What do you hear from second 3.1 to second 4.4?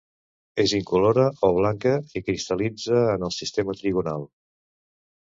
en el sistema trigonal.